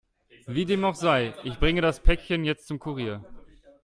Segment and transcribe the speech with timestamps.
[0.47, 3.23] Wie dem auch sei, ich bringe das Päckchen jetzt zum Kurier.